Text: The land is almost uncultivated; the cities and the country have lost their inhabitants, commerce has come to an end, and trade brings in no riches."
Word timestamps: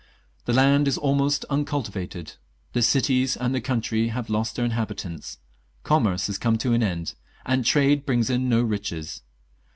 The 0.45 0.53
land 0.53 0.87
is 0.87 0.97
almost 0.97 1.45
uncultivated; 1.47 2.33
the 2.73 2.81
cities 2.81 3.37
and 3.37 3.53
the 3.53 3.61
country 3.61 4.07
have 4.07 4.31
lost 4.31 4.55
their 4.55 4.65
inhabitants, 4.65 5.37
commerce 5.83 6.25
has 6.25 6.39
come 6.39 6.57
to 6.57 6.73
an 6.73 6.81
end, 6.81 7.13
and 7.45 7.63
trade 7.63 8.03
brings 8.03 8.27
in 8.31 8.49
no 8.49 8.63
riches." 8.63 9.21